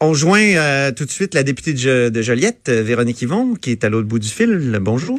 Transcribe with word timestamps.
On 0.00 0.14
joint 0.14 0.54
euh, 0.54 0.92
tout 0.92 1.04
de 1.04 1.10
suite 1.10 1.34
la 1.34 1.42
députée 1.42 1.72
de, 1.72 2.08
de 2.08 2.22
Joliette, 2.22 2.68
euh, 2.68 2.82
Véronique 2.84 3.20
Yvon, 3.20 3.54
qui 3.54 3.72
est 3.72 3.82
à 3.82 3.88
l'autre 3.88 4.06
bout 4.06 4.20
du 4.20 4.28
fil. 4.28 4.78
Bonjour. 4.80 5.18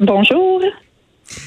Bonjour. 0.00 0.60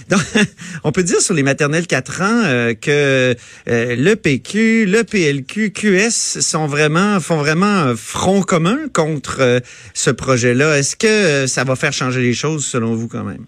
Donc, 0.08 0.22
on 0.86 0.94
peut 0.94 1.04
dire 1.04 1.20
sur 1.20 1.34
les 1.34 1.44
maternelles 1.44 1.86
4 1.86 2.22
ans 2.22 2.42
euh, 2.46 2.74
que 2.76 3.36
le 3.68 4.14
PQ, 4.14 4.86
le 4.86 5.04
PLQ, 5.04 5.72
QS 5.72 6.40
sont 6.40 6.66
vraiment 6.66 7.20
font 7.20 7.36
vraiment 7.36 7.94
front 7.98 8.42
commun 8.42 8.78
contre 8.94 9.62
ce 9.94 10.10
projet-là. 10.10 10.78
Est-ce 10.78 10.96
que 10.96 11.46
ça 11.48 11.66
va 11.66 11.76
faire 11.76 11.92
changer 11.92 12.22
les 12.22 12.34
choses 12.34 12.66
selon 12.66 12.96
vous 12.96 13.10
quand 13.10 13.26
même? 13.26 13.46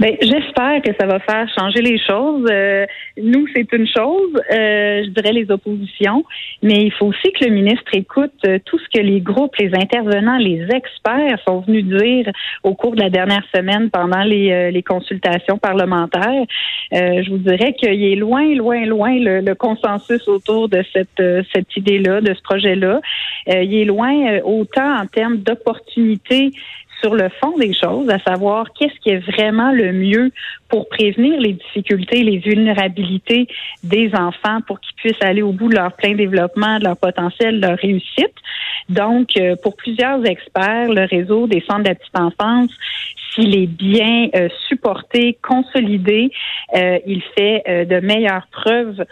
Ben, 0.00 0.16
j'espère 0.22 0.80
que 0.80 0.92
ça 0.98 1.06
va 1.06 1.18
faire 1.18 1.46
changer 1.58 1.82
les 1.82 1.98
choses. 1.98 2.46
Euh, 2.50 2.86
nous, 3.18 3.46
c'est 3.54 3.70
une 3.74 3.86
chose, 3.86 4.32
euh, 4.50 5.04
je 5.04 5.10
dirais 5.10 5.34
les 5.34 5.50
oppositions, 5.50 6.24
mais 6.62 6.84
il 6.84 6.90
faut 6.90 7.04
aussi 7.04 7.30
que 7.38 7.44
le 7.44 7.50
ministre 7.50 7.90
écoute 7.92 8.32
euh, 8.46 8.58
tout 8.64 8.78
ce 8.78 8.88
que 8.94 9.02
les 9.02 9.20
groupes, 9.20 9.54
les 9.56 9.70
intervenants, 9.74 10.38
les 10.38 10.66
experts 10.74 11.38
sont 11.46 11.60
venus 11.60 11.84
dire 11.84 12.32
au 12.62 12.74
cours 12.74 12.96
de 12.96 13.02
la 13.02 13.10
dernière 13.10 13.44
semaine 13.54 13.90
pendant 13.90 14.22
les, 14.22 14.70
les 14.70 14.82
consultations 14.82 15.58
parlementaires. 15.58 16.46
je 16.92 17.30
vous 17.30 17.36
dirais 17.36 17.74
qu'il 17.74 18.02
est 18.02 18.16
loin, 18.16 18.54
loin, 18.54 18.86
loin 18.86 19.12
le, 19.18 19.40
le 19.40 19.54
consensus 19.54 20.26
autour 20.28 20.70
de 20.70 20.82
cette, 20.94 21.22
cette 21.52 21.76
idée-là, 21.76 22.22
de 22.22 22.32
ce 22.32 22.40
projet-là. 22.42 23.00
il 23.48 23.74
est 23.74 23.84
loin 23.84 24.38
autant 24.44 24.96
en 24.96 25.06
termes 25.06 25.36
d'opportunités 25.38 26.52
sur 27.00 27.14
le 27.14 27.28
fond 27.40 27.56
des 27.58 27.72
choses, 27.72 28.08
à 28.10 28.18
savoir 28.18 28.66
qu'est-ce 28.72 28.98
qui 29.00 29.10
est 29.10 29.18
vraiment 29.18 29.72
le 29.72 29.92
mieux 29.92 30.30
pour 30.68 30.88
prévenir 30.88 31.40
les 31.40 31.54
difficultés, 31.54 32.22
les 32.22 32.38
vulnérabilités 32.38 33.48
des 33.82 34.10
enfants 34.14 34.60
pour 34.66 34.80
qu'ils 34.80 34.94
puissent 34.96 35.22
aller 35.22 35.42
au 35.42 35.52
bout 35.52 35.68
de 35.68 35.76
leur 35.76 35.92
plein 35.92 36.14
développement, 36.14 36.78
de 36.78 36.84
leur 36.84 36.96
potentiel, 36.96 37.60
de 37.60 37.66
leur 37.66 37.78
réussite. 37.78 38.34
Donc, 38.88 39.36
euh, 39.36 39.56
pour 39.62 39.76
plusieurs 39.76 40.24
experts, 40.26 40.88
le 40.88 41.06
réseau 41.06 41.46
des 41.46 41.60
centres 41.60 41.90
de 41.90 41.96
enfance, 42.14 42.70
s'il 43.32 43.56
est 43.56 43.68
bien 43.68 44.28
euh, 44.34 44.48
supporté, 44.68 45.38
consolidé, 45.42 46.30
euh, 46.76 46.98
il 47.06 47.22
fait 47.36 47.86
de 47.86 48.00
meilleures 48.00 48.46
preuves 48.50 49.04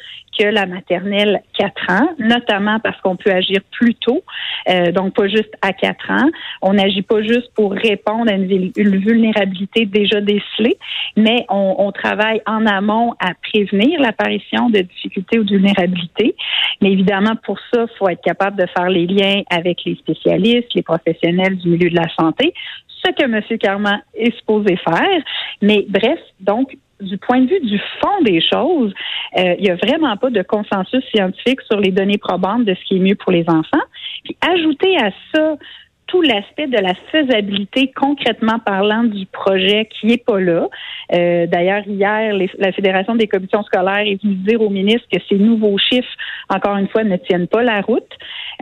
la 0.44 0.67
maternelle 0.67 1.42
4 1.58 1.72
ans, 1.91 2.08
notamment 2.19 2.78
parce 2.81 3.00
qu'on 3.00 3.17
peut 3.17 3.31
agir 3.31 3.61
plus 3.72 3.94
tôt, 3.94 4.22
euh, 4.69 4.92
donc 4.92 5.14
pas 5.14 5.28
juste 5.28 5.53
à 5.62 5.72
4 5.72 6.11
ans. 6.11 6.30
On 6.62 6.75
n'agit 6.75 7.03
pas 7.03 7.22
juste 7.22 7.53
pour 7.55 7.72
répondre 7.72 8.30
à 8.30 8.34
une, 8.34 8.70
vulnérabilité 8.98 9.86
déjà 9.86 10.20
décelée, 10.20 10.78
mais 11.17 11.45
on, 11.48 11.77
on, 11.78 11.92
travaille 11.92 12.41
en 12.47 12.67
amont 12.67 13.14
à 13.20 13.33
prévenir 13.34 14.00
l'apparition 14.00 14.70
de 14.70 14.80
difficultés 14.80 15.39
ou 15.39 15.45
de 15.45 15.50
vulnérabilités. 15.50 16.34
Mais 16.80 16.92
évidemment, 16.92 17.34
pour 17.45 17.58
ça, 17.73 17.86
il 17.91 17.98
faut 17.98 18.08
être 18.08 18.23
capable 18.23 18.56
de 18.56 18.67
faire 18.77 18.89
les 18.89 19.06
liens 19.06 19.42
avec 19.50 19.84
les 19.84 19.97
spécialistes, 19.97 20.75
les 20.75 20.83
professionnels 20.83 21.56
du 21.56 21.70
milieu 21.70 21.91
de 21.91 21.97
la 21.97 22.08
santé, 22.19 22.55
ce 23.05 23.12
que 23.12 23.25
M. 23.25 23.58
Carman 23.58 24.02
est 24.14 24.36
supposé 24.36 24.77
faire. 24.77 25.23
Mais 25.62 25.84
bref, 25.89 26.19
donc, 26.41 26.77
du 27.01 27.19
point 27.19 27.41
de 27.41 27.49
vue 27.49 27.61
du 27.61 27.79
fond 28.01 28.23
des 28.25 28.41
choses, 28.41 28.93
euh, 29.37 29.55
il 29.59 29.65
n'y 29.65 29.71
a 29.71 29.77
vraiment 29.77 30.17
pas 30.17 30.31
de 30.31 30.43
consensus 30.43 31.05
scientifique 31.15 31.61
sur 31.71 31.81
les 31.81 31.91
données 31.91 32.19
probantes 32.19 32.65
de 32.65 32.75
ce 32.75 32.85
qui 32.85 32.97
est 32.97 33.01
mieux 33.01 33.15
pour 33.15 33.33
les 33.33 33.45
enfants. 33.49 33.85
Puis 34.25 34.37
ajouter 34.41 34.97
à 34.99 35.11
ça 35.35 35.57
tout 36.09 36.23
l'aspect 36.23 36.67
de 36.67 36.79
la 36.79 36.95
faisabilité 37.13 37.93
concrètement 37.95 38.59
parlant 38.59 39.05
du 39.05 39.27
projet 39.27 39.89
qui 39.91 40.13
est 40.13 40.25
pas 40.25 40.41
là. 40.41 40.67
Euh, 41.13 41.47
D'ailleurs, 41.47 41.87
hier, 41.87 42.35
la 42.59 42.73
Fédération 42.73 43.15
des 43.15 43.29
commissions 43.29 43.63
scolaires 43.63 44.07
est 44.07 44.21
venue 44.23 44.35
dire 44.37 44.61
au 44.61 44.71
ministre 44.71 45.07
que 45.13 45.21
ces 45.29 45.37
nouveaux 45.37 45.77
chiffres, 45.79 46.09
encore 46.49 46.77
une 46.79 46.89
fois, 46.89 47.05
ne 47.05 47.17
tiennent 47.17 47.47
pas 47.47 47.63
la 47.63 47.83
route 47.83 48.11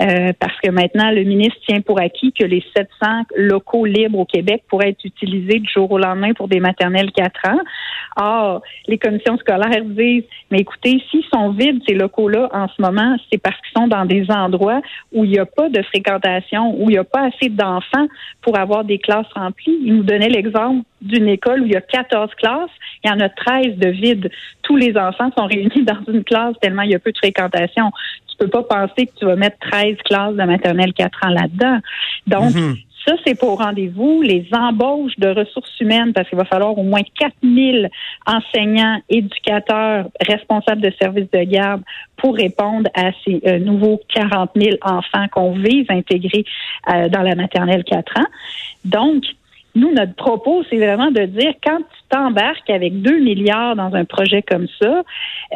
euh, 0.01 0.33
parce 0.39 0.59
que 0.63 0.71
maintenant, 0.71 1.11
le 1.11 1.25
ministre 1.25 1.57
tient 1.67 1.81
pour 1.81 2.01
acquis 2.01 2.33
que 2.33 2.45
les 2.45 2.63
700 2.77 3.25
locaux 3.37 3.87
libres 3.87 4.19
au 4.19 4.25
Québec 4.25 4.65
pourraient 4.69 4.91
être 4.91 5.05
utilisés 5.05 5.61
du 5.61 5.69
jour 5.73 5.91
au 5.91 5.99
lendemain 5.99 6.33
pour 6.35 6.49
des 6.49 6.61
maternelles 6.61 7.11
4 7.13 7.33
ans. 7.49 7.61
Or, 8.17 8.63
les 8.89 8.99
commissions 8.99 9.37
scolaires 9.39 9.85
disent, 9.85 10.25
mais 10.51 10.59
écoutez, 10.59 11.03
s'ils 11.11 11.25
sont 11.33 11.51
vides, 11.51 11.83
ces 11.87 11.95
locaux-là, 11.95 12.49
en 12.53 12.69
ce 12.69 12.81
moment, 12.81 13.17
c'est 13.31 13.39
parce 13.39 13.57
qu'ils 13.57 13.81
sont 13.81 13.89
dans 13.89 14.05
des 14.05 14.31
endroits 14.31 14.81
où 15.13 15.25
il 15.25 15.31
n'y 15.31 15.39
a 15.39 15.47
pas 15.47 15.69
de 15.69 15.83
fréquentation, 15.83 16.75
où 16.79 16.91
il 16.91 16.95
n'y 16.95 16.99
a 16.99 17.05
pas 17.05 17.31
d'enfants 17.51 18.07
pour 18.43 18.59
avoir 18.59 18.85
des 18.85 18.99
classes 18.99 19.31
remplies. 19.35 19.79
Il 19.83 19.97
nous 19.97 20.03
donnait 20.03 20.29
l'exemple 20.29 20.85
d'une 21.03 21.29
école 21.29 21.63
où 21.63 21.67
il 21.67 21.73
y 21.73 21.77
a 21.77 21.81
14 21.81 22.35
classes, 22.35 22.71
il 23.05 23.11
y 23.11 23.13
en 23.13 23.21
a 23.21 23.29
13 23.29 23.77
de 23.77 23.89
vides. 23.89 24.31
Tous 24.63 24.77
les 24.77 24.97
enfants 24.97 25.31
sont 25.37 25.47
réunis 25.47 25.83
dans 25.85 26.13
une 26.13 26.25
classe 26.25 26.55
tellement 26.61 26.83
il 26.83 26.91
y 26.91 26.95
a 26.95 26.99
peu 26.99 27.13
de 27.13 27.19
fréquentation. 27.19 27.91
Tu 28.39 28.47
peux 28.47 28.63
pas 28.63 28.63
penser 28.63 29.07
que 29.07 29.13
tu 29.19 29.25
vas 29.25 29.37
mettre 29.37 29.59
13 29.61 29.97
classes 30.05 30.35
de 30.35 30.45
maternelle 30.45 30.93
4 30.93 31.27
ans 31.27 31.31
là-dedans. 31.31 31.79
Donc, 32.27 32.55
mhm. 32.55 32.77
Ça, 33.07 33.15
c'est 33.25 33.39
pour 33.39 33.59
rendez-vous. 33.59 34.21
Les 34.23 34.49
embauches 34.53 35.17
de 35.19 35.29
ressources 35.29 35.79
humaines, 35.81 36.13
parce 36.13 36.29
qu'il 36.29 36.39
va 36.39 36.45
falloir 36.45 36.77
au 36.77 36.83
moins 36.83 37.03
4000 37.19 37.89
enseignants, 38.27 39.01
éducateurs, 39.09 40.09
responsables 40.21 40.81
de 40.81 40.93
services 41.01 41.31
de 41.33 41.45
garde 41.45 41.83
pour 42.17 42.35
répondre 42.35 42.91
à 42.95 43.13
ces 43.25 43.41
euh, 43.47 43.59
nouveaux 43.61 44.01
40 44.13 44.51
000 44.57 44.77
enfants 44.83 45.27
qu'on 45.31 45.53
vise 45.53 45.87
intégrer 45.89 46.45
euh, 46.93 47.09
dans 47.09 47.23
la 47.23 47.37
maternelle 47.37 47.85
4 47.85 48.19
ans. 48.19 48.27
Donc, 48.85 49.23
nous, 49.77 49.93
notre 49.93 50.15
propos, 50.15 50.65
c'est 50.71 50.79
vraiment 50.79 51.11
de 51.11 51.27
dire 51.27 51.53
quand 51.63 51.79
tu 51.79 52.09
t'embarques 52.09 52.71
avec 52.71 53.03
2 53.03 53.19
milliards 53.21 53.77
dans 53.77 53.95
un 53.95 54.05
projet 54.05 54.43
comme 54.43 54.67
ça, 54.81 55.03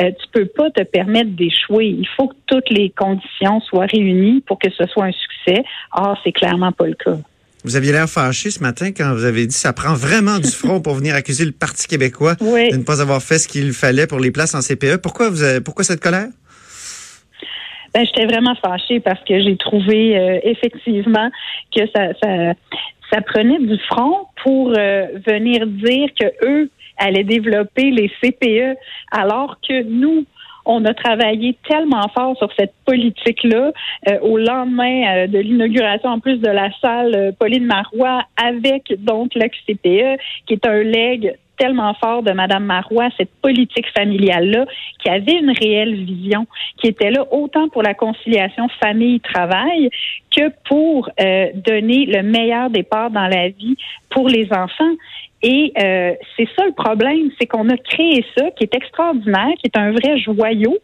euh, 0.01 0.11
tu 0.11 0.27
peux 0.33 0.47
pas 0.47 0.71
te 0.71 0.83
permettre 0.83 1.31
d'échouer. 1.31 1.87
Il 1.87 2.07
faut 2.17 2.29
que 2.29 2.37
toutes 2.47 2.69
les 2.71 2.91
conditions 2.91 3.61
soient 3.61 3.87
réunies 3.87 4.43
pour 4.47 4.59
que 4.59 4.69
ce 4.71 4.87
soit 4.87 5.07
un 5.07 5.13
succès. 5.13 5.65
Or, 5.93 6.19
c'est 6.23 6.33
clairement 6.33 6.73
pas 6.73 6.87
le 6.87 6.95
cas. 6.95 7.17
Vous 7.65 7.77
aviez 7.77 7.93
l'air 7.93 8.09
fâché 8.09 8.51
ce 8.51 8.63
matin 8.63 8.91
quand 8.97 9.13
vous 9.15 9.25
avez 9.25 9.47
dit 9.47 9.55
ça 9.55 9.73
prend 9.73 9.95
vraiment 9.95 10.39
du 10.39 10.51
front 10.51 10.81
pour 10.81 10.95
venir 10.95 11.15
accuser 11.15 11.45
le 11.45 11.53
Parti 11.53 11.87
québécois 11.89 12.35
de 12.41 12.77
ne 12.77 12.85
pas 12.85 13.03
avoir 13.03 13.23
fait 13.23 13.39
ce 13.39 13.49
qu'il 13.49 13.73
fallait 13.73 14.07
pour 14.07 14.21
les 14.21 14.31
places 14.31 14.55
en 14.55 14.61
CPE. 14.61 14.97
Pourquoi 15.03 15.31
vous 15.31 15.43
avez, 15.43 15.61
pourquoi 15.61 15.85
cette 15.85 16.01
colère? 16.01 16.29
Ben, 17.93 18.07
j'étais 18.07 18.27
vraiment 18.27 18.55
fâchée 18.55 19.01
parce 19.01 19.19
que 19.25 19.41
j'ai 19.41 19.57
trouvé 19.57 20.17
euh, 20.17 20.39
effectivement 20.45 21.29
que 21.75 21.81
ça, 21.95 22.13
ça, 22.23 22.55
ça, 23.13 23.21
prenait 23.21 23.59
du 23.59 23.79
front 23.91 24.27
pour 24.43 24.73
euh, 24.77 25.07
venir 25.27 25.67
dire 25.67 26.09
que 26.19 26.27
eux 26.45 26.71
allaient 26.97 27.25
développer 27.25 27.91
les 27.91 28.11
CPE 28.21 28.77
alors 29.11 29.57
que 29.67 29.83
nous, 29.83 30.27
on 30.65 30.85
a 30.85 30.95
travaillé 30.95 31.57
tellement 31.69 32.07
fort 32.15 32.37
sur 32.37 32.51
cette 32.59 32.75
politique-là 32.85 33.73
euh, 34.09 34.19
au 34.21 34.39
lendemain 34.39 35.25
euh, 35.25 35.27
de 35.27 35.39
l'inauguration 35.39 36.11
en 36.11 36.21
plus 36.21 36.39
de 36.39 36.49
la 36.49 36.71
salle 36.81 37.15
euh, 37.17 37.33
Pauline 37.39 37.65
Marois 37.65 38.23
avec 38.37 38.93
donc 38.99 39.35
l'XCPE, 39.35 40.21
qui 40.47 40.55
est 40.55 40.67
un 40.67 40.83
leg 40.83 41.37
tellement 41.61 41.95
fort 41.95 42.23
de 42.23 42.33
Mme 42.33 42.65
Marois, 42.65 43.11
cette 43.19 43.31
politique 43.43 43.87
familiale-là, 43.97 44.65
qui 44.99 45.11
avait 45.11 45.39
une 45.39 45.53
réelle 45.53 45.95
vision, 45.95 46.47
qui 46.79 46.89
était 46.89 47.11
là 47.11 47.27
autant 47.31 47.69
pour 47.69 47.83
la 47.83 47.95
conciliation 47.95 48.67
famille-travail 48.83 49.91
que 50.35 50.51
pour 50.69 51.11
donner 51.19 52.07
le 52.07 52.23
meilleur 52.23 52.71
départ 52.71 53.11
dans 53.11 53.27
la 53.27 53.49
vie 53.49 53.77
pour 54.09 54.29
les 54.29 54.49
enfants. 54.53 54.95
Et 55.43 55.73
euh, 55.83 56.13
c'est 56.37 56.49
ça 56.55 56.67
le 56.67 56.73
problème, 56.73 57.31
c'est 57.39 57.47
qu'on 57.47 57.69
a 57.71 57.77
créé 57.77 58.25
ça, 58.37 58.51
qui 58.51 58.65
est 58.65 58.75
extraordinaire, 58.75 59.53
qui 59.59 59.71
est 59.73 59.79
un 59.79 59.93
vrai 59.93 60.19
joyau. 60.19 60.77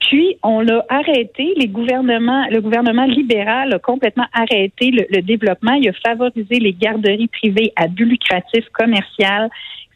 Puis 0.00 0.36
on 0.42 0.60
l'a 0.60 0.84
arrêté. 0.88 1.54
Les 1.56 1.68
gouvernements, 1.68 2.46
le 2.50 2.60
gouvernement 2.60 3.04
libéral 3.04 3.72
a 3.72 3.78
complètement 3.78 4.26
arrêté 4.32 4.90
le, 4.90 5.22
développement. 5.22 5.74
Il 5.74 5.88
a 5.88 5.92
favorisé 6.04 6.56
les 6.56 6.72
garderies 6.72 7.28
privées 7.28 7.72
à 7.76 7.86
but 7.86 8.04
lucratif 8.04 8.64
commercial 8.72 9.48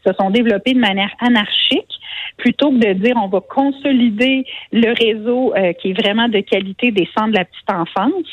se 0.05 0.13
sont 0.13 0.29
développées 0.29 0.73
de 0.73 0.79
manière 0.79 1.11
anarchique, 1.19 1.91
plutôt 2.37 2.71
que 2.71 2.77
de 2.77 2.93
dire 2.93 3.15
on 3.17 3.27
va 3.27 3.41
consolider 3.41 4.45
le 4.71 4.93
réseau 4.93 5.53
euh, 5.55 5.73
qui 5.73 5.91
est 5.91 6.01
vraiment 6.01 6.27
de 6.27 6.39
qualité 6.39 6.91
des 6.91 7.07
centres 7.17 7.31
de 7.31 7.37
la 7.37 7.45
petite 7.45 7.69
enfance. 7.69 8.27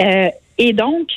Euh, 0.00 0.28
et 0.58 0.72
donc 0.72 1.08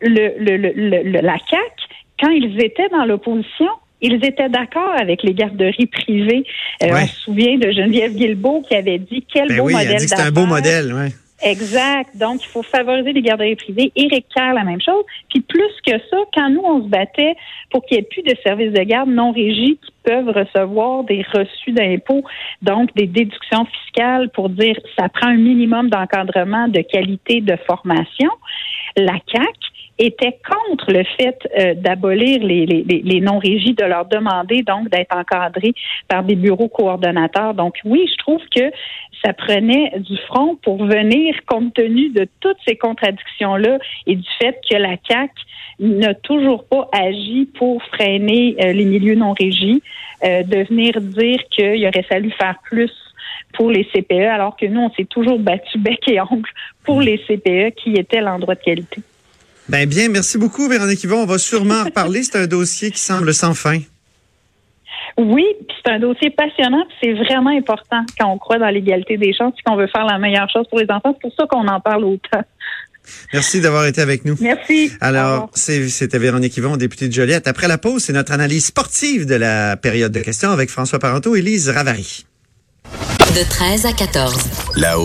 le, 0.00 0.34
le, 0.38 0.56
le, 0.56 1.20
la 1.20 1.38
CAC 1.38 1.72
quand 2.20 2.30
ils 2.30 2.62
étaient 2.62 2.88
dans 2.90 3.04
l'opposition, 3.04 3.68
ils 4.00 4.24
étaient 4.24 4.48
d'accord 4.48 4.92
avec 5.00 5.22
les 5.22 5.34
garderies 5.34 5.86
privées. 5.86 6.44
Euh, 6.82 6.88
on 6.92 7.06
se 7.06 7.20
souvient 7.20 7.58
de 7.58 7.70
Geneviève 7.70 8.14
Guilbeault 8.14 8.62
qui 8.68 8.74
avait 8.74 8.98
dit 8.98 9.24
quel 9.32 9.48
ben 9.48 9.58
beau 9.58 9.64
oui, 9.64 9.72
modèle. 9.72 9.90
Elle 9.90 9.96
dit 9.98 10.04
que 10.04 10.16
c'est 10.16 10.22
un 10.22 10.30
beau 10.30 10.46
modèle. 10.46 10.92
Exact. 11.42 12.16
Donc, 12.16 12.42
il 12.44 12.46
faut 12.46 12.62
favoriser 12.62 13.12
les 13.12 13.22
garderies 13.22 13.56
privées. 13.56 13.92
Éric 13.96 14.26
Kerr, 14.34 14.54
la 14.54 14.64
même 14.64 14.80
chose. 14.80 15.04
Puis 15.28 15.40
plus 15.40 15.72
que 15.84 15.98
ça, 16.10 16.16
quand 16.32 16.48
nous, 16.48 16.62
on 16.64 16.82
se 16.82 16.88
battait 16.88 17.34
pour 17.70 17.84
qu'il 17.84 17.98
n'y 17.98 18.02
ait 18.02 18.08
plus 18.08 18.22
de 18.22 18.34
services 18.44 18.72
de 18.72 18.82
garde 18.82 19.10
non 19.10 19.32
régis 19.32 19.76
qui 19.82 19.92
peuvent 20.04 20.28
recevoir 20.28 21.04
des 21.04 21.22
reçus 21.32 21.72
d'impôts, 21.72 22.22
donc 22.62 22.94
des 22.94 23.06
déductions 23.06 23.64
fiscales 23.66 24.30
pour 24.30 24.48
dire 24.48 24.76
ça 24.98 25.08
prend 25.08 25.28
un 25.28 25.36
minimum 25.36 25.90
d'encadrement, 25.90 26.68
de 26.68 26.80
qualité, 26.80 27.40
de 27.40 27.56
formation, 27.66 28.30
la 28.96 29.18
CAC 29.26 29.56
étaient 29.98 30.38
contre 30.48 30.90
le 30.90 31.04
fait 31.16 31.38
euh, 31.58 31.74
d'abolir 31.74 32.42
les, 32.42 32.66
les, 32.66 32.82
les 32.82 33.20
non-régis, 33.20 33.76
de 33.76 33.84
leur 33.84 34.06
demander 34.06 34.62
donc 34.62 34.88
d'être 34.88 35.16
encadrés 35.16 35.74
par 36.08 36.24
des 36.24 36.34
bureaux 36.34 36.68
coordonnateurs. 36.68 37.54
Donc 37.54 37.78
oui, 37.84 38.08
je 38.10 38.16
trouve 38.18 38.40
que 38.54 38.70
ça 39.24 39.32
prenait 39.32 39.92
du 39.98 40.16
front 40.26 40.56
pour 40.56 40.84
venir, 40.84 41.34
compte 41.46 41.74
tenu 41.74 42.10
de 42.10 42.28
toutes 42.40 42.58
ces 42.66 42.76
contradictions-là 42.76 43.78
et 44.06 44.16
du 44.16 44.28
fait 44.38 44.58
que 44.68 44.76
la 44.76 44.96
CAC 44.96 45.30
n'a 45.80 46.14
toujours 46.14 46.64
pas 46.64 46.88
agi 46.92 47.48
pour 47.58 47.82
freiner 47.84 48.56
euh, 48.62 48.72
les 48.72 48.84
milieux 48.84 49.14
non 49.14 49.32
régis, 49.32 49.80
euh, 50.24 50.42
de 50.42 50.64
venir 50.64 51.00
dire 51.00 51.38
qu'il 51.50 51.86
aurait 51.86 52.02
fallu 52.02 52.30
faire 52.32 52.56
plus 52.64 52.92
pour 53.54 53.70
les 53.70 53.84
CPE, 53.84 54.28
alors 54.28 54.56
que 54.56 54.66
nous, 54.66 54.80
on 54.80 54.90
s'est 54.90 55.04
toujours 55.04 55.38
battu 55.38 55.78
bec 55.78 56.00
et 56.08 56.20
ongle 56.20 56.50
pour 56.84 57.00
les 57.00 57.18
CPE 57.18 57.74
qui 57.76 57.94
étaient 57.94 58.20
l'endroit 58.20 58.54
de 58.54 58.60
qualité. 58.60 59.00
Ben 59.68 59.88
bien, 59.88 60.08
merci 60.08 60.38
beaucoup, 60.38 60.68
Véronique 60.68 61.02
Yvon. 61.04 61.22
On 61.22 61.26
va 61.26 61.38
sûrement 61.38 61.84
reparler. 61.84 62.22
C'est 62.22 62.38
un 62.38 62.46
dossier 62.46 62.90
qui 62.90 63.00
semble 63.00 63.32
sans 63.32 63.54
fin. 63.54 63.80
Oui, 65.16 65.44
c'est 65.84 65.92
un 65.92 66.00
dossier 66.00 66.30
passionnant, 66.30 66.84
c'est 67.00 67.12
vraiment 67.12 67.50
important 67.50 68.04
quand 68.18 68.28
on 68.28 68.38
croit 68.38 68.58
dans 68.58 68.68
l'égalité 68.68 69.16
des 69.16 69.32
chances, 69.32 69.54
qu'on 69.64 69.76
veut 69.76 69.86
faire 69.86 70.04
la 70.04 70.18
meilleure 70.18 70.50
chose 70.50 70.66
pour 70.68 70.80
les 70.80 70.86
enfants. 70.90 71.14
C'est 71.14 71.28
pour 71.28 71.32
ça 71.38 71.46
qu'on 71.46 71.68
en 71.68 71.80
parle 71.80 72.04
autant. 72.04 72.42
Merci 73.32 73.60
d'avoir 73.60 73.86
été 73.86 74.00
avec 74.00 74.24
nous. 74.24 74.36
Merci. 74.40 74.90
Alors, 75.00 75.50
c'était 75.54 76.18
Véronique 76.18 76.56
Yvon, 76.56 76.76
députée 76.76 77.06
de 77.08 77.12
Joliette. 77.12 77.46
Après 77.46 77.68
la 77.68 77.78
pause, 77.78 78.02
c'est 78.02 78.12
notre 78.12 78.32
analyse 78.32 78.66
sportive 78.66 79.26
de 79.26 79.34
la 79.34 79.76
période 79.76 80.10
de 80.10 80.20
questions 80.20 80.50
avec 80.50 80.70
François 80.70 80.98
Parenteau 80.98 81.36
et 81.36 81.42
Lise 81.42 81.68
Ravary. 81.68 82.24
De 83.34 83.48
13 83.48 83.86
à 83.86 83.92
14. 83.92 84.34
Là-haut 84.76 85.02